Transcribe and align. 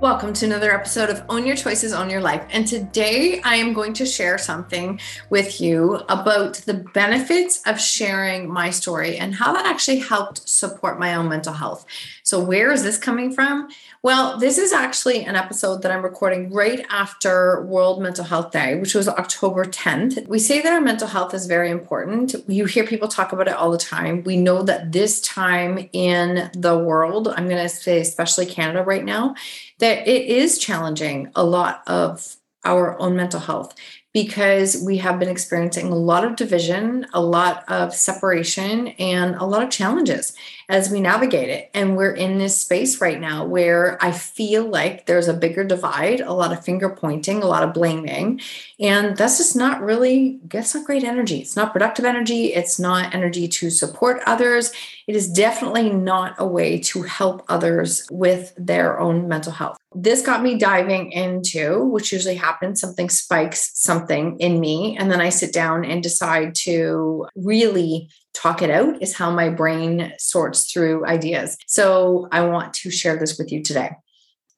Welcome 0.00 0.32
to 0.34 0.46
another 0.46 0.72
episode 0.72 1.10
of 1.10 1.24
Own 1.28 1.44
Your 1.44 1.56
Choices, 1.56 1.92
Own 1.92 2.08
Your 2.08 2.20
Life. 2.20 2.44
And 2.50 2.64
today 2.64 3.40
I 3.42 3.56
am 3.56 3.72
going 3.72 3.92
to 3.94 4.06
share 4.06 4.38
something 4.38 5.00
with 5.28 5.60
you 5.60 5.96
about 6.08 6.54
the 6.54 6.74
benefits 6.94 7.60
of 7.66 7.80
sharing 7.80 8.48
my 8.48 8.70
story 8.70 9.16
and 9.16 9.34
how 9.34 9.52
that 9.52 9.66
actually 9.66 9.98
helped 9.98 10.48
support 10.48 11.00
my 11.00 11.16
own 11.16 11.28
mental 11.28 11.52
health. 11.52 11.84
So, 12.28 12.38
where 12.38 12.70
is 12.70 12.82
this 12.82 12.98
coming 12.98 13.32
from? 13.32 13.70
Well, 14.02 14.36
this 14.36 14.58
is 14.58 14.74
actually 14.74 15.24
an 15.24 15.34
episode 15.34 15.80
that 15.80 15.90
I'm 15.90 16.02
recording 16.02 16.52
right 16.52 16.84
after 16.90 17.62
World 17.62 18.02
Mental 18.02 18.22
Health 18.22 18.50
Day, 18.50 18.78
which 18.78 18.94
was 18.94 19.08
October 19.08 19.64
10th. 19.64 20.28
We 20.28 20.38
say 20.38 20.60
that 20.60 20.70
our 20.70 20.80
mental 20.82 21.08
health 21.08 21.32
is 21.32 21.46
very 21.46 21.70
important. 21.70 22.34
You 22.46 22.66
hear 22.66 22.84
people 22.84 23.08
talk 23.08 23.32
about 23.32 23.48
it 23.48 23.54
all 23.54 23.70
the 23.70 23.78
time. 23.78 24.24
We 24.24 24.36
know 24.36 24.62
that 24.64 24.92
this 24.92 25.22
time 25.22 25.88
in 25.94 26.50
the 26.52 26.78
world, 26.78 27.28
I'm 27.28 27.48
going 27.48 27.62
to 27.62 27.68
say, 27.70 27.98
especially 27.98 28.44
Canada 28.44 28.82
right 28.82 29.06
now, 29.06 29.34
that 29.78 30.06
it 30.06 30.26
is 30.26 30.58
challenging 30.58 31.32
a 31.34 31.44
lot 31.44 31.82
of 31.86 32.36
our 32.62 33.00
own 33.00 33.16
mental 33.16 33.40
health 33.40 33.74
because 34.12 34.82
we 34.84 34.98
have 34.98 35.18
been 35.18 35.28
experiencing 35.30 35.86
a 35.86 35.94
lot 35.94 36.24
of 36.24 36.36
division, 36.36 37.06
a 37.14 37.22
lot 37.22 37.64
of 37.68 37.94
separation, 37.94 38.88
and 38.98 39.34
a 39.36 39.44
lot 39.44 39.62
of 39.62 39.70
challenges 39.70 40.34
as 40.68 40.90
we 40.90 41.00
navigate 41.00 41.48
it. 41.48 41.70
And 41.72 41.96
we're 41.96 42.14
in 42.14 42.38
this 42.38 42.60
space 42.60 43.00
right 43.00 43.18
now 43.20 43.44
where 43.46 44.02
I 44.04 44.12
feel 44.12 44.68
like 44.68 45.06
there's 45.06 45.28
a 45.28 45.34
bigger 45.34 45.64
divide, 45.64 46.20
a 46.20 46.32
lot 46.32 46.52
of 46.52 46.64
finger 46.64 46.90
pointing, 46.90 47.42
a 47.42 47.46
lot 47.46 47.62
of 47.62 47.72
blaming. 47.72 48.40
And 48.78 49.16
that's 49.16 49.38
just 49.38 49.56
not 49.56 49.80
really, 49.80 50.40
that's 50.44 50.74
not 50.74 50.84
great 50.84 51.04
energy. 51.04 51.38
It's 51.40 51.56
not 51.56 51.72
productive 51.72 52.04
energy. 52.04 52.52
It's 52.52 52.78
not 52.78 53.14
energy 53.14 53.48
to 53.48 53.70
support 53.70 54.22
others. 54.26 54.72
It 55.06 55.16
is 55.16 55.28
definitely 55.28 55.90
not 55.90 56.34
a 56.38 56.46
way 56.46 56.78
to 56.80 57.02
help 57.02 57.44
others 57.48 58.06
with 58.10 58.52
their 58.58 59.00
own 59.00 59.26
mental 59.26 59.52
health 59.52 59.78
this 59.94 60.22
got 60.22 60.42
me 60.42 60.58
diving 60.58 61.12
into, 61.12 61.84
which 61.84 62.12
usually 62.12 62.34
happens, 62.34 62.80
something 62.80 63.08
spikes 63.08 63.70
something 63.74 64.38
in 64.38 64.60
me. 64.60 64.96
And 64.98 65.10
then 65.10 65.20
I 65.20 65.30
sit 65.30 65.52
down 65.52 65.84
and 65.84 66.02
decide 66.02 66.54
to 66.56 67.26
really 67.34 68.10
talk 68.40 68.62
it 68.62 68.70
out, 68.70 69.02
is 69.02 69.14
how 69.14 69.30
my 69.30 69.48
brain 69.48 70.12
sorts 70.18 70.70
through 70.70 71.06
ideas. 71.06 71.56
So 71.66 72.28
I 72.30 72.42
want 72.42 72.72
to 72.74 72.90
share 72.90 73.16
this 73.16 73.38
with 73.38 73.50
you 73.50 73.62
today. 73.62 73.90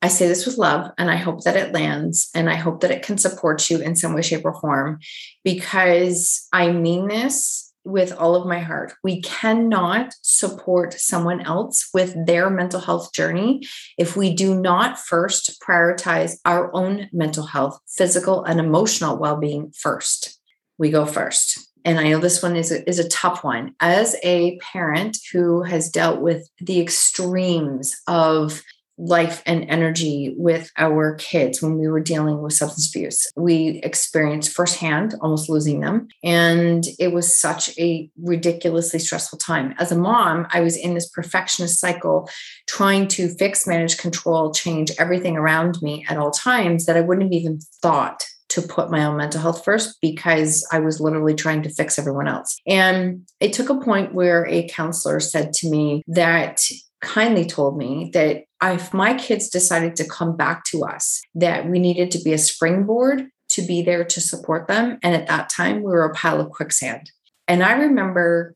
I 0.03 0.09
say 0.09 0.29
this 0.29 0.47
with 0.47 0.57
love, 0.57 0.91
and 0.97 1.11
I 1.11 1.17
hope 1.17 1.45
that 1.45 1.57
it 1.57 1.73
lands, 1.73 2.31
and 2.35 2.49
I 2.49 2.55
hope 2.55 2.81
that 2.81 2.91
it 2.91 3.03
can 3.03 3.19
support 3.19 3.69
you 3.69 3.79
in 3.79 3.97
some 3.97 4.15
way, 4.15 4.23
shape, 4.23 4.45
or 4.45 4.59
form 4.59 4.99
because 5.45 6.47
I 6.53 6.73
mean 6.73 7.09
this 7.09 7.71
with 7.85 8.13
all 8.13 8.35
of 8.35 8.47
my 8.47 8.61
heart. 8.61 8.93
We 9.03 9.23
cannot 9.23 10.15
support 10.23 10.95
someone 10.95 11.41
else 11.41 11.89
with 11.95 12.15
their 12.27 12.51
mental 12.51 12.81
health 12.81 13.13
journey 13.13 13.63
if 13.99 14.17
we 14.17 14.35
do 14.35 14.59
not 14.61 14.99
first 14.99 15.63
prioritize 15.63 16.39
our 16.45 16.75
own 16.75 17.09
mental 17.13 17.47
health, 17.47 17.79
physical 17.89 18.45
and 18.45 18.61
emotional 18.61 19.19
well 19.19 19.37
being 19.37 19.73
first. 19.73 20.39
We 20.79 20.91
go 20.91 21.05
first. 21.05 21.70
And 21.85 21.99
I 21.99 22.11
know 22.11 22.19
this 22.19 22.43
one 22.43 22.57
is 22.57 22.71
a, 22.73 22.89
is 22.89 22.99
a 22.99 23.09
tough 23.09 23.43
one. 23.45 23.75
As 23.81 24.17
a 24.23 24.59
parent 24.59 25.19
who 25.33 25.63
has 25.63 25.91
dealt 25.91 26.21
with 26.21 26.49
the 26.61 26.81
extremes 26.81 28.01
of 28.07 28.63
life 29.01 29.43
and 29.47 29.65
energy 29.69 30.35
with 30.37 30.71
our 30.77 31.15
kids 31.15 31.63
when 31.63 31.79
we 31.79 31.89
were 31.89 32.01
dealing 32.01 32.43
with 32.43 32.53
substance 32.53 32.95
abuse. 32.95 33.27
We 33.35 33.81
experienced 33.83 34.53
firsthand 34.53 35.15
almost 35.23 35.49
losing 35.49 35.81
them. 35.81 36.09
And 36.23 36.85
it 36.99 37.13
was 37.13 37.35
such 37.35 37.77
a 37.79 38.11
ridiculously 38.23 38.99
stressful 38.99 39.39
time. 39.39 39.75
As 39.79 39.91
a 39.91 39.99
mom, 39.99 40.47
I 40.51 40.61
was 40.61 40.77
in 40.77 40.95
this 40.95 41.09
perfectionist 41.09 41.81
cycle 41.81 42.29
trying 42.67 43.09
to 43.09 43.29
fix, 43.29 43.67
manage, 43.67 43.97
control, 43.97 44.53
change 44.53 44.91
everything 44.99 45.37
around 45.37 45.81
me 45.81 46.05
at 46.09 46.19
all 46.19 46.31
times 46.31 46.85
that 46.85 46.97
I 46.97 47.01
wouldn't 47.01 47.25
have 47.25 47.41
even 47.41 47.61
thought 47.81 48.25
to 48.51 48.63
put 48.63 48.91
my 48.91 49.05
own 49.05 49.17
mental 49.17 49.41
health 49.41 49.65
first 49.65 49.99
because 50.03 50.67
I 50.73 50.81
was 50.81 51.01
literally 51.01 51.35
trying 51.35 51.63
to 51.63 51.71
fix 51.71 51.99
everyone 51.99 52.29
else. 52.29 52.59
And 52.67 53.27
it 53.41 53.53
took 53.53 53.71
a 53.71 53.81
point 53.81 54.15
where 54.15 54.47
a 54.47 54.69
counselor 54.69 55.21
said 55.21 55.53
to 55.55 55.71
me 55.71 56.03
that 56.09 56.63
kindly 57.01 57.47
told 57.47 57.79
me 57.79 58.11
that 58.13 58.45
if 58.63 58.93
my 58.93 59.15
kids 59.15 59.49
decided 59.49 59.97
to 59.97 60.09
come 60.09 60.37
back 60.37 60.65
to 60.65 60.85
us, 60.85 61.23
that 61.35 61.69
we 61.69 61.79
needed 61.79 62.11
to 62.11 62.23
be 62.23 62.33
a 62.33 62.39
springboard 62.39 63.29
to 63.51 63.63
be 63.63 63.83
there 63.83 64.05
to 64.05 64.21
support 64.21 64.69
them. 64.69 64.99
And 65.03 65.15
at 65.15 65.27
that 65.29 65.49
time, 65.49 65.77
we 65.77 65.91
were 65.91 66.05
a 66.05 66.15
pile 66.15 66.41
of 66.41 66.51
quicksand. 66.51 67.11
And 67.49 67.63
I 67.63 67.73
remember 67.73 68.55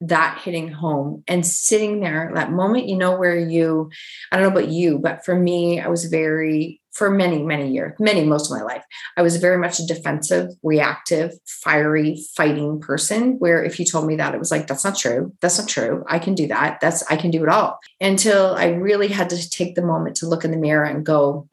that 0.00 0.40
hitting 0.42 0.68
home 0.68 1.22
and 1.28 1.46
sitting 1.46 2.00
there, 2.00 2.30
that 2.34 2.50
moment, 2.50 2.88
you 2.88 2.96
know, 2.96 3.16
where 3.16 3.38
you, 3.38 3.90
I 4.30 4.36
don't 4.36 4.44
know 4.44 4.60
about 4.60 4.72
you, 4.72 4.98
but 4.98 5.24
for 5.24 5.34
me, 5.38 5.80
I 5.80 5.88
was 5.88 6.06
very 6.06 6.80
for 6.94 7.10
many, 7.10 7.42
many 7.42 7.70
years, 7.70 7.92
many, 7.98 8.24
most 8.24 8.50
of 8.50 8.56
my 8.56 8.62
life, 8.62 8.84
I 9.16 9.22
was 9.22 9.36
very 9.36 9.58
much 9.58 9.80
a 9.80 9.86
defensive, 9.86 10.50
reactive, 10.62 11.32
fiery, 11.44 12.24
fighting 12.36 12.80
person. 12.80 13.38
Where 13.40 13.62
if 13.62 13.78
you 13.78 13.84
told 13.84 14.06
me 14.06 14.16
that, 14.16 14.34
it 14.34 14.38
was 14.38 14.50
like, 14.50 14.68
that's 14.68 14.84
not 14.84 14.96
true. 14.96 15.34
That's 15.40 15.58
not 15.58 15.68
true. 15.68 16.04
I 16.08 16.18
can 16.18 16.34
do 16.34 16.46
that. 16.48 16.78
That's, 16.80 17.02
I 17.10 17.16
can 17.16 17.30
do 17.30 17.42
it 17.42 17.48
all. 17.48 17.80
Until 18.00 18.54
I 18.54 18.68
really 18.68 19.08
had 19.08 19.28
to 19.30 19.50
take 19.50 19.74
the 19.74 19.82
moment 19.82 20.16
to 20.16 20.28
look 20.28 20.44
in 20.44 20.52
the 20.52 20.56
mirror 20.56 20.84
and 20.84 21.04
go, 21.04 21.48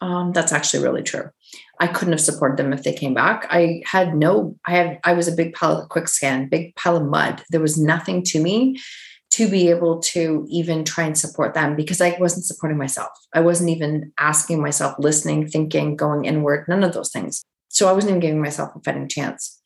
um, 0.00 0.32
that's 0.32 0.52
actually 0.52 0.82
really 0.82 1.02
true. 1.02 1.30
I 1.78 1.86
couldn't 1.86 2.12
have 2.12 2.20
supported 2.20 2.56
them 2.56 2.72
if 2.72 2.82
they 2.82 2.92
came 2.92 3.14
back. 3.14 3.46
I 3.50 3.82
had 3.84 4.14
no, 4.14 4.56
I 4.66 4.72
had, 4.72 5.00
I 5.04 5.12
was 5.12 5.28
a 5.28 5.36
big 5.36 5.54
pile 5.54 5.78
of 5.78 5.88
quicksand, 5.90 6.50
big 6.50 6.74
pile 6.74 6.96
of 6.96 7.04
mud. 7.04 7.42
There 7.50 7.60
was 7.60 7.78
nothing 7.78 8.22
to 8.24 8.40
me 8.40 8.78
to 9.36 9.46
be 9.50 9.68
able 9.68 10.00
to 10.00 10.46
even 10.48 10.82
try 10.82 11.04
and 11.04 11.18
support 11.18 11.52
them 11.52 11.76
because 11.76 12.00
I 12.00 12.16
wasn't 12.18 12.46
supporting 12.46 12.78
myself. 12.78 13.10
I 13.34 13.40
wasn't 13.40 13.68
even 13.68 14.10
asking 14.18 14.62
myself, 14.62 14.94
listening, 14.98 15.46
thinking, 15.46 15.94
going 15.94 16.24
inward, 16.24 16.64
none 16.68 16.82
of 16.82 16.94
those 16.94 17.12
things. 17.12 17.44
So 17.68 17.86
I 17.86 17.92
wasn't 17.92 18.12
even 18.12 18.20
giving 18.20 18.40
myself 18.40 18.74
a 18.74 18.80
fighting 18.80 19.08
chance. 19.08 19.60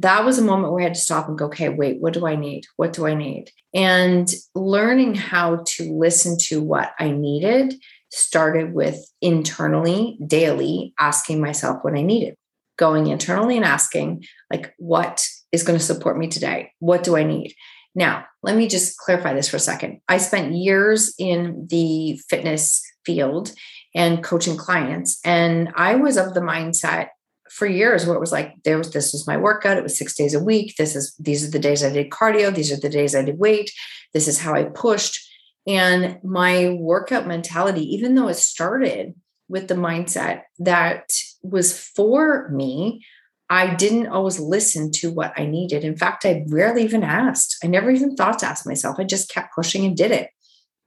That 0.00 0.26
was 0.26 0.38
a 0.38 0.44
moment 0.44 0.70
where 0.70 0.82
I 0.82 0.84
had 0.84 0.94
to 0.94 1.00
stop 1.00 1.28
and 1.28 1.38
go, 1.38 1.46
okay, 1.46 1.70
wait, 1.70 1.98
what 1.98 2.12
do 2.12 2.26
I 2.26 2.36
need? 2.36 2.64
What 2.76 2.92
do 2.92 3.06
I 3.06 3.14
need? 3.14 3.50
And 3.72 4.30
learning 4.54 5.14
how 5.14 5.62
to 5.64 5.92
listen 5.94 6.36
to 6.48 6.60
what 6.60 6.92
I 6.98 7.10
needed 7.10 7.74
started 8.10 8.74
with 8.74 9.02
internally, 9.22 10.18
daily 10.26 10.92
asking 11.00 11.40
myself 11.40 11.78
what 11.80 11.96
I 11.96 12.02
needed, 12.02 12.34
going 12.76 13.06
internally 13.06 13.56
and 13.56 13.64
asking, 13.64 14.26
like, 14.52 14.74
what 14.76 15.26
is 15.52 15.62
going 15.62 15.78
to 15.78 15.84
support 15.84 16.18
me 16.18 16.28
today? 16.28 16.72
What 16.80 17.02
do 17.02 17.16
I 17.16 17.22
need? 17.22 17.54
Now, 17.96 18.26
let 18.42 18.56
me 18.56 18.68
just 18.68 18.98
clarify 18.98 19.32
this 19.32 19.48
for 19.48 19.56
a 19.56 19.60
second. 19.60 20.00
I 20.06 20.18
spent 20.18 20.54
years 20.54 21.14
in 21.18 21.66
the 21.68 22.20
fitness 22.28 22.82
field 23.04 23.52
and 23.94 24.22
coaching 24.22 24.58
clients, 24.58 25.18
and 25.24 25.72
I 25.74 25.96
was 25.96 26.18
of 26.18 26.34
the 26.34 26.40
mindset 26.40 27.08
for 27.50 27.66
years 27.66 28.04
where 28.04 28.14
it 28.14 28.20
was 28.20 28.32
like 28.32 28.54
there 28.64 28.76
was 28.76 28.92
this 28.92 29.12
was 29.12 29.26
my 29.26 29.36
workout 29.36 29.76
it 29.76 29.82
was 29.82 29.96
six 29.96 30.16
days 30.16 30.34
a 30.34 30.42
week 30.42 30.74
this 30.76 30.96
is 30.96 31.14
these 31.18 31.46
are 31.46 31.50
the 31.50 31.60
days 31.60 31.84
i 31.84 31.88
did 31.88 32.10
cardio 32.10 32.52
these 32.52 32.72
are 32.72 32.80
the 32.80 32.88
days 32.88 33.14
i 33.14 33.22
did 33.22 33.38
weight 33.38 33.70
this 34.12 34.26
is 34.26 34.40
how 34.40 34.52
i 34.52 34.64
pushed 34.64 35.24
and 35.64 36.18
my 36.24 36.70
workout 36.70 37.26
mentality 37.26 37.82
even 37.82 38.16
though 38.16 38.26
it 38.26 38.34
started 38.34 39.14
with 39.48 39.68
the 39.68 39.74
mindset 39.74 40.42
that 40.58 41.08
was 41.42 41.78
for 41.78 42.48
me 42.50 43.04
I 43.48 43.74
didn't 43.74 44.08
always 44.08 44.40
listen 44.40 44.90
to 44.92 45.12
what 45.12 45.32
I 45.36 45.46
needed. 45.46 45.84
In 45.84 45.96
fact, 45.96 46.24
I 46.24 46.44
rarely 46.48 46.82
even 46.82 47.04
asked. 47.04 47.56
I 47.62 47.68
never 47.68 47.90
even 47.90 48.16
thought 48.16 48.40
to 48.40 48.46
ask 48.46 48.66
myself. 48.66 48.96
I 48.98 49.04
just 49.04 49.30
kept 49.30 49.54
pushing 49.54 49.84
and 49.84 49.96
did 49.96 50.10
it 50.10 50.30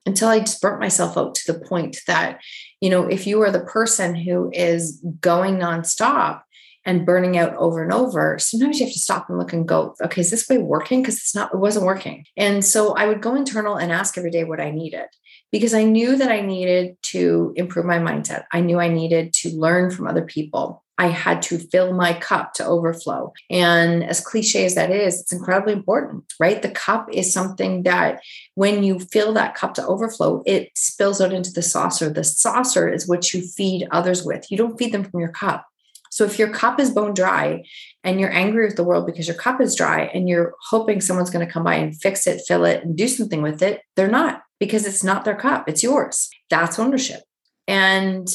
until 0.06 0.30
I 0.30 0.40
just 0.40 0.62
burnt 0.62 0.80
myself 0.80 1.18
out 1.18 1.36
to 1.36 1.54
the 1.54 1.60
point 1.60 1.98
that, 2.08 2.42
you 2.82 2.90
know, 2.90 3.08
if 3.08 3.26
you 3.26 3.42
are 3.42 3.52
the 3.52 3.62
person 3.62 4.16
who 4.16 4.50
is 4.54 5.02
going 5.22 5.58
nonstop, 5.58 6.42
and 6.86 7.06
burning 7.06 7.38
out 7.38 7.56
over 7.58 7.84
and 7.84 7.94
over, 7.94 8.40
sometimes 8.40 8.80
you 8.80 8.86
have 8.86 8.94
to 8.94 9.00
stop 9.00 9.30
and 9.30 9.38
look 9.38 9.54
and 9.54 9.68
go, 9.68 9.94
okay, 10.02 10.22
is 10.22 10.32
this 10.32 10.48
way 10.48 10.58
working? 10.58 11.02
Because 11.02 11.18
it's 11.18 11.36
not, 11.36 11.54
it 11.54 11.58
wasn't 11.58 11.86
working. 11.86 12.26
And 12.38 12.64
so 12.64 12.94
I 12.96 13.06
would 13.06 13.22
go 13.22 13.36
internal 13.36 13.76
and 13.76 13.92
ask 13.92 14.18
every 14.18 14.32
day 14.32 14.44
what 14.44 14.62
I 14.62 14.72
needed 14.72 15.06
because 15.52 15.74
I 15.74 15.84
knew 15.84 16.16
that 16.16 16.32
I 16.32 16.42
needed 16.42 16.98
to 17.12 17.54
improve 17.56 17.86
my 17.86 18.00
mindset. 18.00 18.46
I 18.52 18.62
knew 18.62 18.80
I 18.80 18.88
needed 18.88 19.34
to 19.34 19.50
learn 19.50 19.92
from 19.92 20.08
other 20.08 20.24
people. 20.24 20.84
I 21.00 21.08
had 21.08 21.42
to 21.44 21.58
fill 21.58 21.94
my 21.94 22.14
cup 22.14 22.54
to 22.56 22.66
overflow. 22.66 23.32
And 23.50 24.04
as 24.04 24.20
cliche 24.20 24.66
as 24.66 24.76
that 24.76 24.92
is, 24.92 25.22
it's 25.22 25.32
incredibly 25.32 25.72
important, 25.74 26.26
right? 26.40 26.62
The 26.62 26.72
cup 26.72 27.08
is 27.12 27.34
something 27.34 27.84
that 27.84 28.22
when 28.56 28.84
you 28.84 29.00
fill 29.00 29.34
that 29.34 29.56
cup 29.56 29.74
to 29.76 29.88
overflow, 29.88 30.44
it 30.46 30.70
spills 30.76 31.22
out 31.22 31.34
into 31.34 31.52
the 31.52 31.62
saucer. 31.62 32.10
The 32.10 32.26
saucer 32.26 32.90
is 32.90 33.08
what 33.08 33.34
you 33.34 33.42
feed 33.42 33.88
others 33.92 34.26
with. 34.26 34.52
You 34.52 34.58
don't 34.58 34.78
feed 34.78 34.92
them 34.92 35.06
from 35.06 35.22
your 35.22 35.32
cup. 35.32 35.66
So 36.12 36.26
if 36.26 36.38
your 36.38 36.52
cup 36.52 36.80
is 36.80 36.90
bone 36.90 37.14
dry 37.14 37.64
and 38.04 38.20
you're 38.20 38.34
angry 38.34 38.66
with 38.66 38.76
the 38.76 38.84
world 38.84 39.06
because 39.06 39.28
your 39.28 39.38
cup 39.38 39.62
is 39.62 39.76
dry 39.76 40.10
and 40.14 40.28
you're 40.28 40.54
hoping 40.70 41.00
someone's 41.00 41.30
going 41.30 41.46
to 41.46 41.52
come 41.52 41.64
by 41.64 41.76
and 41.76 41.96
fix 41.96 42.28
it, 42.28 42.42
fill 42.46 42.66
it, 42.66 42.84
and 42.84 42.98
do 42.98 43.08
something 43.08 43.42
with 43.42 43.62
it, 43.62 43.82
they're 43.96 44.10
not 44.10 44.42
because 44.60 44.86
it's 44.86 45.04
not 45.04 45.24
their 45.24 45.36
cup, 45.36 45.70
it's 45.70 45.84
yours. 45.84 46.30
That's 46.50 46.78
ownership. 46.78 47.22
And 47.68 48.28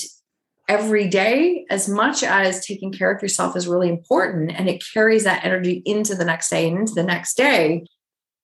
every 0.69 1.09
day, 1.09 1.67
as 1.71 1.89
much 1.89 2.23
as 2.23 2.65
taking 2.65 2.93
care 2.93 3.11
of 3.11 3.23
yourself 3.23 3.57
is 3.57 3.69
really 3.69 3.89
important 3.89 4.53
and 4.53 4.69
it 4.69 4.83
carries 4.93 5.25
that 5.25 5.45
energy 5.45 5.83
into 5.85 6.15
the 6.15 6.25
next 6.25 6.49
day 6.49 6.69
and 6.69 6.79
into 6.79 6.95
the 6.95 7.03
next 7.03 7.37
day, 7.37 7.85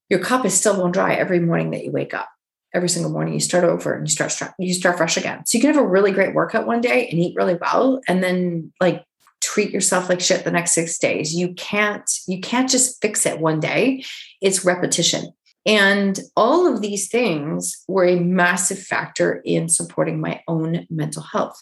your 0.09 0.19
cup 0.19 0.45
is 0.45 0.53
still 0.53 0.75
going 0.75 0.91
dry 0.91 1.13
every 1.13 1.39
morning 1.39 1.71
that 1.71 1.83
you 1.83 1.91
wake 1.91 2.13
up. 2.13 2.29
Every 2.73 2.89
single 2.89 3.11
morning, 3.11 3.33
you 3.33 3.41
start 3.41 3.65
over 3.65 3.93
and 3.93 4.07
you 4.07 4.11
start 4.11 4.33
you 4.57 4.73
start 4.73 4.95
fresh 4.95 5.17
again. 5.17 5.45
So 5.45 5.57
you 5.57 5.61
can 5.61 5.73
have 5.73 5.83
a 5.83 5.87
really 5.87 6.11
great 6.11 6.33
workout 6.33 6.65
one 6.65 6.79
day 6.79 7.07
and 7.07 7.19
eat 7.19 7.35
really 7.35 7.55
well, 7.55 7.99
and 8.07 8.23
then 8.23 8.71
like 8.79 9.03
treat 9.41 9.71
yourself 9.71 10.07
like 10.07 10.21
shit 10.21 10.45
the 10.45 10.51
next 10.51 10.71
six 10.71 10.97
days. 10.97 11.35
You 11.35 11.53
can't 11.55 12.09
you 12.27 12.39
can't 12.39 12.69
just 12.69 13.01
fix 13.01 13.25
it 13.25 13.39
one 13.39 13.59
day. 13.59 14.05
It's 14.39 14.63
repetition. 14.63 15.33
And 15.65 16.19
all 16.35 16.71
of 16.71 16.81
these 16.81 17.09
things 17.09 17.83
were 17.87 18.05
a 18.05 18.19
massive 18.19 18.79
factor 18.79 19.41
in 19.43 19.67
supporting 19.67 20.21
my 20.21 20.41
own 20.47 20.87
mental 20.89 21.23
health. 21.23 21.61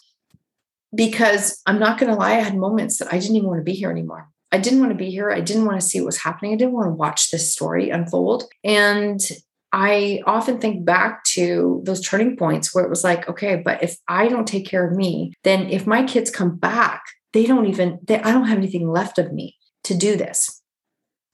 Because 0.94 1.60
I'm 1.66 1.78
not 1.78 1.98
going 1.98 2.10
to 2.10 2.18
lie, 2.18 2.32
I 2.32 2.40
had 2.40 2.56
moments 2.56 2.98
that 2.98 3.12
I 3.12 3.18
didn't 3.18 3.36
even 3.36 3.48
want 3.48 3.60
to 3.60 3.64
be 3.64 3.74
here 3.74 3.90
anymore. 3.90 4.28
I 4.52 4.58
didn't 4.58 4.80
want 4.80 4.90
to 4.90 4.98
be 4.98 5.10
here. 5.10 5.30
I 5.30 5.40
didn't 5.40 5.66
want 5.66 5.80
to 5.80 5.86
see 5.86 6.00
what 6.00 6.06
was 6.06 6.22
happening. 6.22 6.52
I 6.52 6.56
didn't 6.56 6.74
want 6.74 6.88
to 6.88 6.94
watch 6.94 7.30
this 7.30 7.52
story 7.52 7.90
unfold. 7.90 8.44
And 8.64 9.20
I 9.72 10.22
often 10.26 10.58
think 10.58 10.84
back 10.84 11.22
to 11.24 11.80
those 11.84 12.00
turning 12.00 12.36
points 12.36 12.74
where 12.74 12.84
it 12.84 12.90
was 12.90 13.04
like, 13.04 13.28
okay, 13.28 13.62
but 13.64 13.82
if 13.82 13.96
I 14.08 14.26
don't 14.26 14.48
take 14.48 14.66
care 14.66 14.88
of 14.88 14.96
me, 14.96 15.32
then 15.44 15.70
if 15.70 15.86
my 15.86 16.02
kids 16.02 16.30
come 16.30 16.56
back, 16.56 17.02
they 17.32 17.46
don't 17.46 17.66
even, 17.66 18.00
they, 18.02 18.20
I 18.20 18.32
don't 18.32 18.48
have 18.48 18.58
anything 18.58 18.88
left 18.88 19.18
of 19.18 19.32
me 19.32 19.56
to 19.84 19.94
do 19.96 20.16
this. 20.16 20.60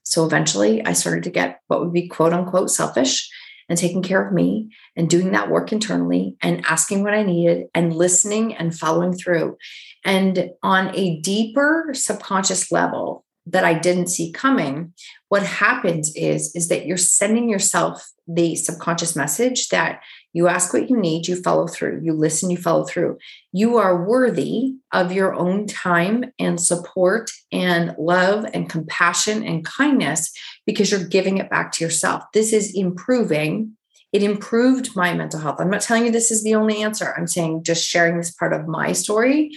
So 0.03 0.27
eventually 0.27 0.85
I 0.85 0.93
started 0.93 1.25
to 1.25 1.31
get 1.31 1.61
what 1.69 1.81
would 1.81 1.93
be 1.93 2.09
quote 2.09 2.35
unquote 2.35 2.71
selfish 2.71 3.29
and 3.69 3.79
taking 3.79 4.03
care 4.03 4.25
of 4.25 4.33
me 4.33 4.71
and 4.97 5.11
doing 5.11 5.33
that 5.33 5.51
work 5.51 5.73
internally 5.73 6.37
and 6.41 6.65
asking 6.67 7.03
what 7.03 7.15
I 7.15 7.23
needed 7.23 7.67
and 7.75 7.95
listening 7.95 8.55
and 8.55 8.77
following 8.77 9.13
through. 9.13 9.57
And 10.05 10.51
on 10.63 10.95
a 10.95 11.21
deeper 11.21 11.91
subconscious 11.93 12.71
level 12.73 13.25
that 13.47 13.65
I 13.65 13.75
didn't 13.75 14.09
see 14.09 14.33
coming, 14.33 14.93
what 15.29 15.45
happens 15.45 16.15
is, 16.17 16.55
is 16.55 16.69
that 16.69 16.87
you're 16.87 16.97
sending 16.97 17.49
yourself 17.49 18.11
the 18.27 18.57
subconscious 18.57 19.15
message 19.15 19.69
that 19.69 20.03
you 20.33 20.49
ask 20.49 20.73
what 20.73 20.91
you 20.91 20.97
need, 20.97 21.29
you 21.29 21.41
follow 21.41 21.67
through. 21.67 22.01
You 22.03 22.13
listen, 22.13 22.51
you 22.51 22.57
follow 22.57 22.85
through. 22.85 23.19
You 23.53 23.77
are 23.77 24.05
worthy 24.05 24.75
of 24.93 25.13
your 25.13 25.35
own 25.35 25.67
time 25.67 26.27
and 26.39 26.61
support 26.61 27.31
and 27.53 27.95
love 27.99 28.45
and 28.53 28.69
compassion 28.69 29.45
and 29.45 29.65
kindness 29.65 30.33
because 30.67 30.91
you're 30.91 31.05
giving 31.05 31.39
it 31.39 31.49
back 31.49 31.73
to 31.73 31.85
yourself. 31.85 32.25
This 32.35 32.53
is 32.53 32.75
improving. 32.75 33.77
It 34.13 34.23
improved 34.23 34.97
my 34.97 35.15
mental 35.15 35.41
health. 35.41 35.57
I'm 35.61 35.71
not 35.71 35.81
telling 35.81 36.05
you 36.05 36.11
this 36.11 36.31
is 36.31 36.43
the 36.43 36.55
only 36.55 36.83
answer. 36.83 37.15
I'm 37.17 37.27
saying 37.27 37.63
just 37.63 37.87
sharing 37.87 38.19
this 38.19 38.33
part 38.33 38.53
of 38.53 38.67
my 38.67 38.93
story 38.93 39.53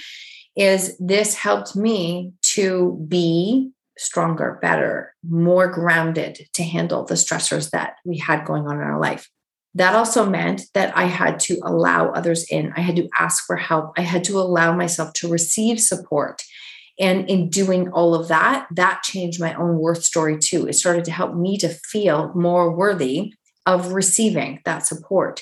is 0.56 0.98
this 0.98 1.36
helped 1.36 1.76
me 1.76 2.34
to 2.42 3.06
be 3.08 3.72
stronger, 4.00 4.58
better, 4.62 5.14
more 5.28 5.68
grounded 5.68 6.40
to 6.54 6.64
handle 6.64 7.04
the 7.04 7.16
stressors 7.16 7.72
that 7.72 7.96
we 8.06 8.18
had 8.18 8.46
going 8.46 8.66
on 8.66 8.78
in 8.78 8.82
our 8.82 9.00
life. 9.00 9.30
That 9.76 9.94
also 9.94 10.28
meant 10.28 10.64
that 10.74 10.96
I 10.98 11.04
had 11.04 11.40
to 11.42 11.60
allow 11.64 12.12
others 12.12 12.46
in. 12.50 12.74
I 12.76 12.80
had 12.80 12.96
to 12.96 13.10
ask 13.18 13.46
for 13.46 13.58
help. 13.58 13.92
I 13.98 14.02
had 14.02 14.24
to 14.26 14.40
allow 14.40 14.76
myself 14.76 15.14
to 15.16 15.28
receive 15.28 15.80
support. 15.80 16.42
And 17.00 17.30
in 17.30 17.50
doing 17.50 17.90
all 17.90 18.16
of 18.16 18.30
that, 18.30 18.68
that 18.72 19.04
changed 19.04 19.40
my 19.40 19.54
own 19.54 19.78
worth 19.78 20.04
story 20.04 20.38
too. 20.40 20.66
It 20.68 20.74
started 20.74 21.06
to 21.06 21.12
help 21.12 21.36
me 21.36 21.58
to 21.58 21.70
feel 21.70 22.34
more 22.34 22.76
worthy 22.76 23.34
of 23.66 23.92
receiving 23.92 24.62
that 24.66 24.86
support. 24.86 25.42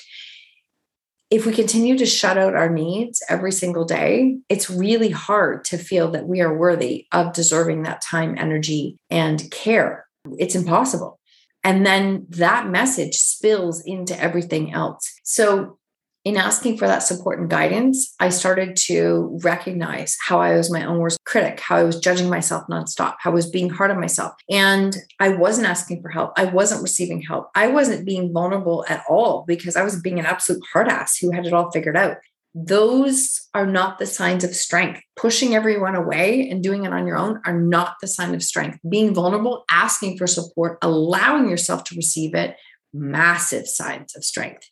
If 1.30 1.44
we 1.44 1.52
continue 1.52 1.98
to 1.98 2.06
shut 2.06 2.38
out 2.38 2.54
our 2.54 2.70
needs 2.70 3.22
every 3.28 3.52
single 3.52 3.84
day, 3.84 4.38
it's 4.48 4.70
really 4.70 5.10
hard 5.10 5.64
to 5.66 5.76
feel 5.76 6.10
that 6.12 6.26
we 6.26 6.40
are 6.40 6.56
worthy 6.56 7.06
of 7.12 7.34
deserving 7.34 7.82
that 7.82 8.00
time, 8.00 8.36
energy, 8.38 8.96
and 9.10 9.50
care. 9.50 10.06
It's 10.38 10.54
impossible. 10.54 11.18
And 11.62 11.84
then 11.84 12.26
that 12.30 12.68
message 12.68 13.16
spills 13.16 13.82
into 13.84 14.18
everything 14.18 14.72
else. 14.72 15.12
So, 15.22 15.78
in 16.24 16.36
asking 16.36 16.76
for 16.76 16.86
that 16.86 17.02
support 17.02 17.38
and 17.38 17.48
guidance, 17.48 18.14
I 18.20 18.28
started 18.28 18.76
to 18.86 19.38
recognize 19.42 20.16
how 20.26 20.40
I 20.40 20.56
was 20.56 20.70
my 20.70 20.84
own 20.84 20.98
worst 20.98 21.18
critic, 21.24 21.60
how 21.60 21.76
I 21.76 21.84
was 21.84 22.00
judging 22.00 22.28
myself 22.28 22.64
nonstop, 22.70 23.16
how 23.20 23.30
I 23.30 23.34
was 23.34 23.48
being 23.48 23.70
hard 23.70 23.90
on 23.90 24.00
myself. 24.00 24.34
And 24.50 24.96
I 25.20 25.30
wasn't 25.30 25.68
asking 25.68 26.02
for 26.02 26.10
help. 26.10 26.32
I 26.36 26.46
wasn't 26.46 26.82
receiving 26.82 27.22
help. 27.22 27.48
I 27.54 27.68
wasn't 27.68 28.04
being 28.04 28.32
vulnerable 28.32 28.84
at 28.88 29.04
all 29.08 29.44
because 29.46 29.76
I 29.76 29.82
was 29.82 30.00
being 30.00 30.18
an 30.18 30.26
absolute 30.26 30.62
hard 30.72 30.88
ass 30.88 31.16
who 31.16 31.30
had 31.30 31.46
it 31.46 31.52
all 31.52 31.70
figured 31.70 31.96
out 31.96 32.16
those 32.54 33.48
are 33.54 33.66
not 33.66 33.98
the 33.98 34.06
signs 34.06 34.42
of 34.42 34.54
strength. 34.54 35.00
Pushing 35.16 35.54
everyone 35.54 35.94
away 35.94 36.48
and 36.50 36.62
doing 36.62 36.84
it 36.84 36.92
on 36.92 37.06
your 37.06 37.16
own 37.16 37.40
are 37.44 37.58
not 37.58 37.96
the 38.00 38.08
sign 38.08 38.34
of 38.34 38.42
strength. 38.42 38.78
Being 38.88 39.14
vulnerable, 39.14 39.64
asking 39.70 40.18
for 40.18 40.26
support, 40.26 40.78
allowing 40.82 41.48
yourself 41.48 41.84
to 41.84 41.94
receive 41.94 42.34
it, 42.34 42.56
massive 42.92 43.68
signs 43.68 44.16
of 44.16 44.24
strength. 44.24 44.68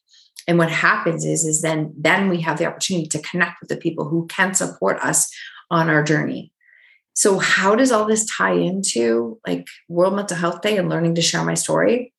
And 0.47 0.59
what 0.59 0.71
happens 0.71 1.25
is, 1.25 1.45
is 1.45 1.63
then, 1.63 1.93
then 1.97 2.29
we 2.29 2.41
have 2.43 2.59
the 2.59 2.67
opportunity 2.67 3.09
to 3.09 3.23
connect 3.23 3.61
with 3.61 3.69
the 3.69 3.77
people 3.77 4.09
who 4.09 4.27
can 4.27 4.55
support 4.55 4.99
us 5.01 5.29
on 5.71 5.91
our 5.91 6.03
journey. 6.03 6.53
So, 7.15 7.39
how 7.39 7.75
does 7.75 7.93
all 7.93 8.05
this 8.05 8.27
tie 8.27 8.53
into 8.53 9.41
like 9.47 9.67
World 9.89 10.15
Mental 10.15 10.37
Health 10.37 10.61
Day 10.61 10.77
and 10.77 10.89
learning 10.89 11.15
to 11.15 11.23
share 11.23 11.43
my 11.45 11.55
story? 11.55 12.13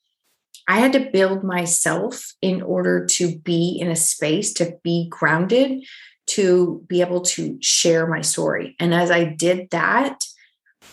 I 0.68 0.80
had 0.80 0.92
to 0.94 1.10
build 1.12 1.44
myself 1.44 2.34
in 2.42 2.62
order 2.62 3.06
to 3.06 3.38
be 3.38 3.78
in 3.80 3.90
a 3.90 3.96
space 3.96 4.52
to 4.54 4.78
be 4.84 5.08
grounded, 5.10 5.84
to 6.28 6.84
be 6.88 7.02
able 7.02 7.22
to 7.22 7.58
share 7.62 8.08
my 8.08 8.22
story. 8.22 8.76
And 8.80 8.94
as 8.94 9.12
I 9.12 9.24
did 9.24 9.70
that, 9.70 10.20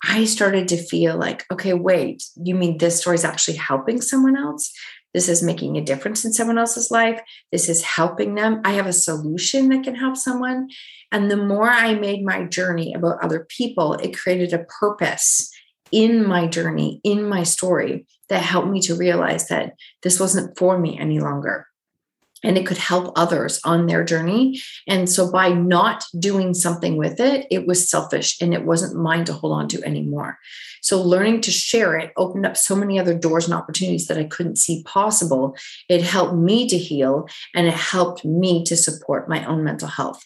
I 0.03 0.25
started 0.25 0.67
to 0.69 0.77
feel 0.77 1.17
like, 1.17 1.45
okay, 1.51 1.73
wait, 1.73 2.23
you 2.35 2.55
mean 2.55 2.77
this 2.77 3.01
story 3.01 3.15
is 3.15 3.25
actually 3.25 3.57
helping 3.57 4.01
someone 4.01 4.37
else? 4.37 4.71
This 5.15 5.29
is 5.29 5.41
making 5.41 5.77
a 5.77 5.81
difference 5.81 6.25
in 6.25 6.33
someone 6.33 6.57
else's 6.57 6.91
life. 6.91 7.21
This 7.49 7.69
is 7.69 7.81
helping 7.81 8.35
them. 8.35 8.59
I 8.65 8.73
have 8.73 8.85
a 8.85 8.91
solution 8.91 9.69
that 9.69 9.85
can 9.85 9.95
help 9.95 10.17
someone. 10.17 10.67
And 11.09 11.31
the 11.31 11.37
more 11.37 11.69
I 11.69 11.93
made 11.95 12.25
my 12.25 12.43
journey 12.43 12.93
about 12.93 13.23
other 13.23 13.47
people, 13.47 13.93
it 13.93 14.17
created 14.17 14.51
a 14.51 14.65
purpose 14.65 15.49
in 15.89 16.27
my 16.27 16.47
journey, 16.47 16.99
in 17.05 17.29
my 17.29 17.43
story, 17.43 18.05
that 18.27 18.41
helped 18.41 18.67
me 18.67 18.81
to 18.81 18.95
realize 18.95 19.47
that 19.47 19.75
this 20.03 20.19
wasn't 20.19 20.57
for 20.57 20.77
me 20.77 20.99
any 20.99 21.21
longer. 21.21 21.65
And 22.43 22.57
it 22.57 22.65
could 22.65 22.77
help 22.77 23.13
others 23.15 23.61
on 23.63 23.87
their 23.87 24.03
journey. 24.03 24.61
And 24.85 25.09
so 25.09 25.31
by 25.31 25.47
not 25.47 26.03
doing 26.19 26.53
something 26.53 26.97
with 26.97 27.21
it, 27.21 27.47
it 27.49 27.65
was 27.65 27.89
selfish 27.89 28.41
and 28.41 28.53
it 28.53 28.65
wasn't 28.65 29.01
mine 29.01 29.23
to 29.25 29.33
hold 29.33 29.53
on 29.53 29.69
to 29.69 29.83
anymore. 29.85 30.37
So 30.85 31.01
learning 31.01 31.41
to 31.41 31.51
share 31.51 31.97
it 31.97 32.13
opened 32.15 32.45
up 32.45 32.55
so 32.55 32.75
many 32.75 32.99
other 32.99 33.15
doors 33.15 33.45
and 33.45 33.55
opportunities 33.55 34.05
that 34.05 34.19
I 34.19 34.25
couldn't 34.25 34.59
see 34.59 34.83
possible. 34.83 35.57
It 35.89 36.03
helped 36.03 36.35
me 36.35 36.69
to 36.69 36.77
heal 36.77 37.27
and 37.55 37.65
it 37.65 37.73
helped 37.73 38.23
me 38.23 38.63
to 38.65 38.77
support 38.77 39.27
my 39.27 39.43
own 39.45 39.63
mental 39.63 39.87
health. 39.87 40.23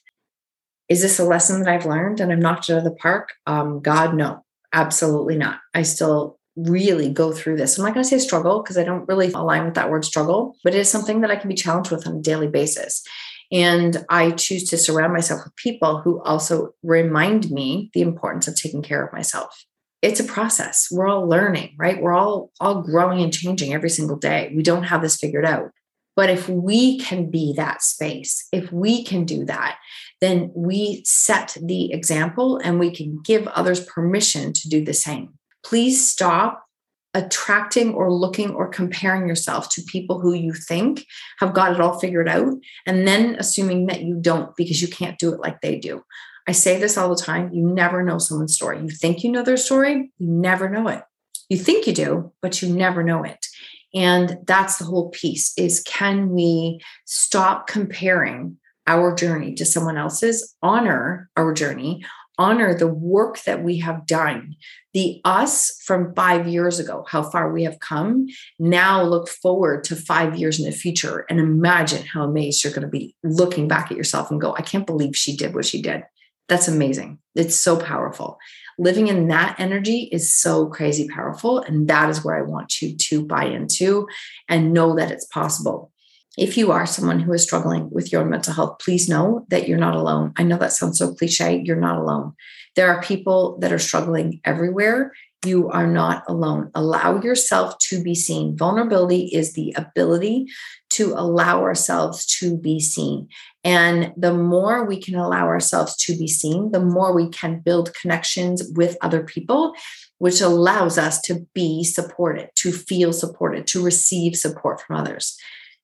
Is 0.90 1.02
this 1.02 1.18
a 1.18 1.24
lesson 1.24 1.64
that 1.64 1.74
I've 1.74 1.86
learned 1.86 2.20
and 2.20 2.30
I'm 2.30 2.42
knocked 2.42 2.70
it 2.70 2.74
out 2.74 2.80
of 2.80 2.84
the 2.84 2.92
park? 2.92 3.36
Um, 3.48 3.80
God, 3.80 4.16
no. 4.16 4.44
Absolutely 4.74 5.38
not. 5.38 5.62
I 5.74 5.84
still 5.84 6.38
really 6.58 7.10
go 7.10 7.32
through 7.32 7.56
this. 7.56 7.78
I'm 7.78 7.86
not 7.86 7.94
going 7.94 8.04
to 8.04 8.10
say 8.10 8.20
struggle 8.20 8.62
because 8.62 8.78
I 8.78 8.84
don't 8.84 9.08
really 9.08 9.32
align 9.32 9.64
with 9.64 9.76
that 9.76 9.90
word 9.90 10.04
struggle, 10.04 10.58
but 10.66 10.76
it 10.76 10.80
is 10.80 10.90
something 10.90 11.22
that 11.22 11.32
I 11.32 11.38
can 11.38 11.48
be 11.48 11.56
challenged 11.56 11.90
with 11.90 12.06
on 12.06 12.18
a 12.18 12.22
daily 12.22 12.48
basis. 12.48 13.02
And 13.50 14.06
I 14.10 14.32
choose 14.32 14.70
to 14.72 14.78
surround 14.78 15.14
myself 15.14 15.46
with 15.46 15.56
people 15.56 16.02
who 16.02 16.22
also 16.24 16.76
remind 16.84 17.50
me 17.50 17.90
the 17.94 18.02
importance 18.02 18.50
of 18.50 18.58
taking 18.58 18.82
care 18.82 19.06
of 19.06 19.14
myself. 19.14 19.66
It's 20.02 20.20
a 20.20 20.24
process. 20.24 20.88
We're 20.92 21.08
all 21.08 21.28
learning, 21.28 21.76
right? 21.78 22.02
We're 22.02 22.14
all 22.14 22.52
all 22.60 22.82
growing 22.82 23.22
and 23.22 23.34
changing 23.34 23.74
every 23.74 23.90
single 23.90 24.16
day. 24.16 24.52
We 24.56 24.64
don't 24.64 24.84
have 24.84 25.02
this 25.02 25.18
figured 25.18 25.46
out. 25.46 25.72
But 26.16 26.30
if 26.30 26.50
we 26.50 27.00
can 27.00 27.30
be 27.30 27.54
that 27.56 27.82
space, 27.82 28.48
if 28.52 28.72
we 28.74 29.04
can 29.04 29.24
do 29.24 29.46
that, 29.46 29.78
then 30.20 30.52
we 30.54 31.02
set 31.06 31.56
the 31.62 31.94
example 31.94 32.60
and 32.62 32.78
we 32.78 32.94
can 32.94 33.22
give 33.24 33.48
others 33.48 33.86
permission 33.86 34.52
to 34.52 34.70
do 34.70 34.84
the 34.84 34.94
same. 34.94 35.36
Please 35.64 36.06
stop 36.06 36.66
attracting 37.14 37.94
or 37.94 38.12
looking 38.12 38.52
or 38.52 38.68
comparing 38.68 39.28
yourself 39.28 39.70
to 39.70 39.82
people 39.84 40.20
who 40.20 40.34
you 40.34 40.54
think 40.54 41.06
have 41.40 41.54
got 41.54 41.74
it 41.74 41.82
all 41.82 42.00
figured 42.00 42.30
out 42.30 42.54
and 42.86 43.08
then 43.08 43.36
assuming 43.40 43.88
that 43.88 44.02
you 44.02 44.18
don't 44.20 44.56
because 44.56 44.82
you 44.82 44.88
can't 44.88 45.18
do 45.18 45.34
it 45.34 45.40
like 45.40 45.62
they 45.62 45.78
do. 45.78 46.04
I 46.48 46.52
say 46.52 46.80
this 46.80 46.98
all 46.98 47.10
the 47.10 47.22
time 47.22 47.54
you 47.54 47.64
never 47.64 48.04
know 48.04 48.18
someone's 48.18 48.56
story. 48.56 48.82
You 48.82 48.90
think 48.90 49.24
you 49.24 49.32
know 49.32 49.44
their 49.44 49.58
story, 49.58 50.12
you 50.18 50.28
never 50.28 50.70
know 50.70 50.88
it. 50.88 51.04
You 51.50 51.58
think 51.58 51.88
you 51.88 51.94
do, 51.94 52.32
but 52.42 52.62
you 52.62 52.74
never 52.74 53.04
know 53.04 53.24
it. 53.24 53.46
And 53.94 54.38
that's 54.46 54.78
the 54.78 54.86
whole 54.86 55.10
piece 55.10 55.58
is 55.58 55.84
can 55.86 56.30
we 56.30 56.80
stop 57.06 57.68
comparing 57.68 58.58
our 58.88 59.14
journey 59.14 59.54
to 59.56 59.66
someone 59.66 59.98
else's, 59.98 60.56
honor 60.62 61.30
our 61.38 61.54
journey, 61.54 62.04
honor 62.40 62.74
the 62.74 62.88
work 62.88 63.44
that 63.44 63.64
we 63.64 63.78
have 63.78 64.08
done. 64.08 64.56
The 64.94 65.22
us 65.26 65.80
from 65.86 66.16
five 66.16 66.48
years 66.48 66.80
ago, 66.80 67.06
how 67.08 67.22
far 67.22 67.52
we 67.52 67.64
have 67.64 67.80
come, 67.80 68.28
now 68.58 69.04
look 69.04 69.28
forward 69.28 69.84
to 69.86 69.96
five 69.96 70.36
years 70.38 70.58
in 70.58 70.66
the 70.66 70.72
future 70.72 71.26
and 71.30 71.40
imagine 71.40 72.06
how 72.06 72.24
amazed 72.24 72.64
you're 72.64 72.74
going 72.74 72.84
to 72.84 72.88
be 72.88 73.16
looking 73.24 73.68
back 73.68 73.92
at 73.92 73.98
yourself 73.98 74.32
and 74.32 74.42
go, 74.42 74.56
I 74.56 74.62
can't 74.62 74.88
believe 74.88 75.16
she 75.16 75.36
did 75.36 75.54
what 75.54 75.66
she 75.66 75.82
did. 75.82 76.04
That's 76.50 76.68
amazing. 76.68 77.20
It's 77.36 77.56
so 77.56 77.78
powerful. 77.78 78.38
Living 78.78 79.08
in 79.08 79.28
that 79.28 79.60
energy 79.60 80.10
is 80.12 80.34
so 80.34 80.68
crazy 80.68 81.08
powerful. 81.08 81.60
And 81.60 81.88
that 81.88 82.10
is 82.10 82.24
where 82.24 82.36
I 82.36 82.42
want 82.42 82.82
you 82.82 82.98
to 82.98 83.26
buy 83.26 83.46
into 83.46 84.08
and 84.50 84.74
know 84.74 84.96
that 84.96 85.12
it's 85.12 85.26
possible 85.26 85.92
if 86.40 86.56
you 86.56 86.72
are 86.72 86.86
someone 86.86 87.20
who 87.20 87.34
is 87.34 87.44
struggling 87.44 87.90
with 87.90 88.14
your 88.14 88.24
mental 88.24 88.54
health, 88.54 88.80
please 88.80 89.10
know 89.10 89.46
that 89.50 89.68
you're 89.68 89.78
not 89.78 89.96
alone. 89.96 90.32
I 90.38 90.44
know 90.44 90.58
that 90.58 90.72
sounds 90.72 90.98
so 90.98 91.14
cliche. 91.14 91.62
You're 91.66 91.76
not 91.76 91.98
alone. 91.98 92.34
There 92.76 92.88
are 92.88 93.02
people 93.02 93.58
that 93.60 93.74
are 93.74 93.80
struggling 93.80 94.40
everywhere. 94.46 95.12
You 95.46 95.70
are 95.70 95.88
not 95.88 96.24
alone. 96.30 96.72
Allow 96.76 97.22
yourself 97.22 97.78
to 97.90 98.02
be 98.02 98.16
seen. 98.16 98.58
Vulnerability 98.58 99.26
is 99.34 99.54
the 99.54 99.74
ability 99.76 100.48
to 100.92 101.14
allow 101.14 101.62
ourselves 101.62 102.26
to 102.40 102.58
be 102.58 102.80
seen. 102.80 103.28
And 103.64 104.14
the 104.16 104.34
more 104.34 104.86
we 104.86 105.02
can 105.02 105.16
allow 105.16 105.48
ourselves 105.48 105.96
to 105.98 106.18
be 106.18 106.28
seen, 106.28 106.72
the 106.72 106.80
more 106.80 107.14
we 107.14 107.30
can 107.30 107.60
build 107.60 107.94
connections 107.94 108.64
with 108.76 108.96
other 109.02 109.24
people, 109.24 109.74
which 110.18 110.42
allows 110.42 110.98
us 110.98 111.22
to 111.22 111.46
be 111.54 111.84
supported, 111.84 112.50
to 112.56 112.72
feel 112.72 113.12
supported, 113.12 113.68
to 113.68 113.84
receive 113.84 114.36
support 114.36 114.82
from 114.82 114.96
others. 114.96 115.38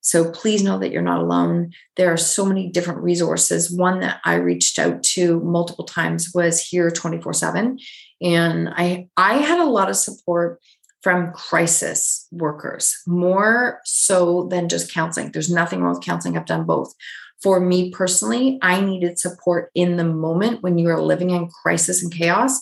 So 0.06 0.30
please 0.30 0.62
know 0.62 0.78
that 0.78 0.92
you're 0.92 1.02
not 1.02 1.22
alone. 1.22 1.72
There 1.96 2.14
are 2.14 2.18
so 2.18 2.46
many 2.46 2.70
different 2.70 3.02
resources. 3.02 3.72
One 3.72 4.02
that 4.02 4.22
I 4.24 4.36
reached 4.36 4.78
out 4.78 5.02
to 5.04 5.40
multiple 5.40 5.86
times 5.86 6.32
was 6.34 6.62
here 6.62 6.92
24 6.92 7.34
7. 7.34 7.80
And 8.22 8.70
I, 8.70 9.08
I 9.18 9.38
had 9.38 9.60
a 9.60 9.66
lot 9.66 9.90
of 9.90 9.96
support 9.96 10.62
from 11.02 11.32
crisis 11.34 12.28
workers, 12.32 12.96
more 13.06 13.80
so 13.84 14.48
than 14.50 14.70
just 14.70 14.94
counseling. 14.94 15.32
There's 15.32 15.52
nothing 15.52 15.82
wrong 15.82 15.96
with 15.96 16.04
counseling. 16.04 16.38
I've 16.38 16.46
done 16.46 16.66
both. 16.66 16.94
For 17.42 17.60
me 17.60 17.92
personally, 17.92 18.58
I 18.62 18.82
needed 18.82 19.20
support 19.20 19.72
in 19.76 19.98
the 19.98 20.04
moment 20.04 20.64
when 20.64 20.78
you 20.78 20.90
are 20.90 21.02
living 21.02 21.32
in 21.32 21.50
crisis 21.50 22.02
and 22.02 22.12
chaos. 22.12 22.60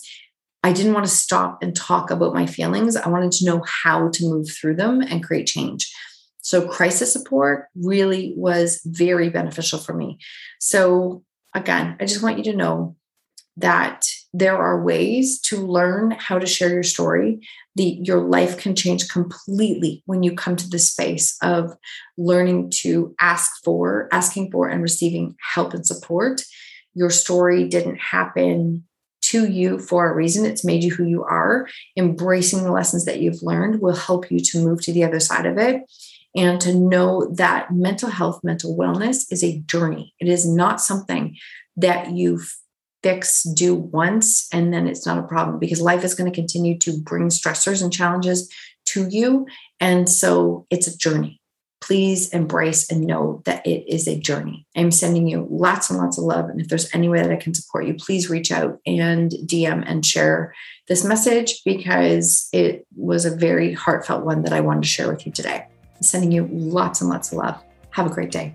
I 0.62 0.72
didn't 0.72 0.94
want 0.94 1.06
to 1.06 1.12
stop 1.12 1.62
and 1.62 1.76
talk 1.76 2.10
about 2.10 2.34
my 2.34 2.46
feelings. 2.46 2.96
I 2.96 3.08
wanted 3.08 3.32
to 3.32 3.44
know 3.44 3.62
how 3.82 4.08
to 4.08 4.24
move 4.24 4.48
through 4.50 4.76
them 4.76 5.00
and 5.00 5.22
create 5.22 5.46
change. 5.46 5.92
So, 6.40 6.66
crisis 6.66 7.12
support 7.12 7.66
really 7.74 8.34
was 8.36 8.80
very 8.84 9.30
beneficial 9.30 9.78
for 9.78 9.94
me. 9.94 10.18
So, 10.60 11.22
again, 11.54 11.96
I 12.00 12.04
just 12.04 12.22
want 12.22 12.38
you 12.38 12.44
to 12.44 12.56
know 12.56 12.96
that 13.56 14.06
there 14.32 14.56
are 14.56 14.82
ways 14.82 15.40
to 15.40 15.64
learn 15.64 16.10
how 16.12 16.38
to 16.38 16.46
share 16.46 16.70
your 16.70 16.82
story. 16.82 17.46
The, 17.76 17.98
your 18.02 18.20
life 18.20 18.58
can 18.58 18.74
change 18.74 19.08
completely 19.08 20.02
when 20.06 20.22
you 20.22 20.34
come 20.34 20.56
to 20.56 20.68
the 20.68 20.78
space 20.78 21.36
of 21.42 21.76
learning 22.16 22.70
to 22.82 23.14
ask 23.20 23.62
for, 23.64 24.08
asking 24.12 24.50
for, 24.50 24.68
and 24.68 24.82
receiving 24.82 25.36
help 25.54 25.74
and 25.74 25.86
support. 25.86 26.42
Your 26.94 27.10
story 27.10 27.68
didn't 27.68 27.96
happen 27.96 28.84
to 29.22 29.48
you 29.48 29.78
for 29.78 30.10
a 30.10 30.14
reason. 30.14 30.44
It's 30.44 30.64
made 30.64 30.84
you 30.84 30.92
who 30.92 31.04
you 31.04 31.24
are. 31.24 31.68
Embracing 31.96 32.62
the 32.62 32.72
lessons 32.72 33.04
that 33.04 33.20
you've 33.20 33.42
learned 33.42 33.80
will 33.80 33.96
help 33.96 34.30
you 34.30 34.38
to 34.40 34.64
move 34.64 34.82
to 34.82 34.92
the 34.92 35.04
other 35.04 35.20
side 35.20 35.46
of 35.46 35.58
it 35.58 35.82
and 36.36 36.60
to 36.60 36.74
know 36.74 37.32
that 37.34 37.72
mental 37.72 38.10
health, 38.10 38.40
mental 38.42 38.76
wellness 38.76 39.24
is 39.30 39.42
a 39.42 39.60
journey. 39.60 40.12
It 40.20 40.28
is 40.28 40.46
not 40.46 40.80
something 40.80 41.36
that 41.76 42.12
you 42.12 42.40
fix, 43.04 43.42
do 43.42 43.74
once, 43.74 44.48
and 44.50 44.72
then 44.72 44.88
it's 44.88 45.06
not 45.06 45.18
a 45.18 45.28
problem 45.28 45.58
because 45.58 45.80
life 45.80 46.04
is 46.04 46.14
going 46.14 46.30
to 46.30 46.34
continue 46.34 46.78
to 46.78 46.98
bring 47.02 47.28
stressors 47.28 47.82
and 47.82 47.92
challenges 47.92 48.50
to 48.86 49.06
you. 49.08 49.46
And 49.78 50.08
so 50.08 50.66
it's 50.70 50.86
a 50.86 50.96
journey. 50.96 51.38
Please 51.82 52.30
embrace 52.30 52.90
and 52.90 53.02
know 53.02 53.42
that 53.44 53.64
it 53.66 53.84
is 53.86 54.08
a 54.08 54.18
journey. 54.18 54.66
I'm 54.74 54.90
sending 54.90 55.28
you 55.28 55.46
lots 55.50 55.90
and 55.90 55.98
lots 55.98 56.16
of 56.16 56.24
love. 56.24 56.48
And 56.48 56.62
if 56.62 56.68
there's 56.68 56.92
any 56.94 57.10
way 57.10 57.20
that 57.20 57.30
I 57.30 57.36
can 57.36 57.52
support 57.52 57.86
you, 57.86 57.92
please 57.92 58.30
reach 58.30 58.50
out 58.50 58.78
and 58.86 59.30
DM 59.30 59.84
and 59.86 60.04
share 60.04 60.54
this 60.88 61.04
message 61.04 61.60
because 61.66 62.48
it 62.54 62.86
was 62.96 63.26
a 63.26 63.36
very 63.36 63.74
heartfelt 63.74 64.24
one 64.24 64.44
that 64.44 64.54
I 64.54 64.60
wanted 64.60 64.84
to 64.84 64.88
share 64.88 65.12
with 65.12 65.26
you 65.26 65.32
today 65.32 65.66
I'm 65.94 66.02
sending 66.02 66.32
you 66.32 66.48
lots 66.50 67.02
and 67.02 67.10
lots 67.10 67.32
of 67.32 67.38
love. 67.38 67.62
Have 67.90 68.06
a 68.06 68.10
great 68.10 68.30
day. 68.30 68.54